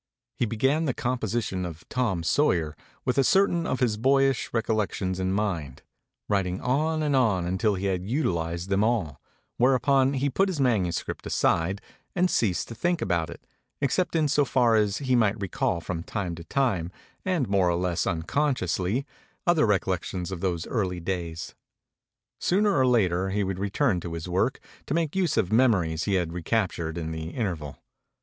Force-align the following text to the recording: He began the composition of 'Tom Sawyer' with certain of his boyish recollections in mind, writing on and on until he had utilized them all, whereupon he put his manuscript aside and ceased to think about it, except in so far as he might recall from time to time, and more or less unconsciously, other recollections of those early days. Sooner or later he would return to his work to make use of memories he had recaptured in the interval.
He 0.35 0.47
began 0.47 0.85
the 0.85 0.95
composition 0.95 1.63
of 1.63 1.87
'Tom 1.87 2.23
Sawyer' 2.23 2.75
with 3.05 3.23
certain 3.23 3.67
of 3.67 3.79
his 3.81 3.97
boyish 3.97 4.49
recollections 4.51 5.19
in 5.19 5.31
mind, 5.31 5.83
writing 6.27 6.59
on 6.59 7.03
and 7.03 7.15
on 7.15 7.45
until 7.45 7.75
he 7.75 7.85
had 7.85 8.03
utilized 8.09 8.69
them 8.69 8.83
all, 8.83 9.21
whereupon 9.57 10.13
he 10.13 10.27
put 10.27 10.49
his 10.49 10.59
manuscript 10.59 11.27
aside 11.27 11.81
and 12.15 12.31
ceased 12.31 12.67
to 12.69 12.73
think 12.73 12.99
about 12.99 13.29
it, 13.29 13.45
except 13.79 14.15
in 14.15 14.27
so 14.27 14.43
far 14.43 14.75
as 14.75 14.97
he 14.97 15.15
might 15.15 15.39
recall 15.39 15.79
from 15.79 16.01
time 16.01 16.33
to 16.33 16.43
time, 16.45 16.91
and 17.23 17.47
more 17.47 17.69
or 17.69 17.75
less 17.77 18.07
unconsciously, 18.07 19.05
other 19.45 19.67
recollections 19.67 20.31
of 20.31 20.41
those 20.41 20.65
early 20.65 20.99
days. 20.99 21.53
Sooner 22.39 22.75
or 22.75 22.87
later 22.87 23.29
he 23.29 23.43
would 23.43 23.59
return 23.59 23.99
to 23.99 24.13
his 24.13 24.27
work 24.27 24.59
to 24.87 24.95
make 24.95 25.15
use 25.15 25.37
of 25.37 25.51
memories 25.53 26.05
he 26.05 26.15
had 26.15 26.33
recaptured 26.33 26.97
in 26.97 27.11
the 27.11 27.29
interval. 27.29 27.77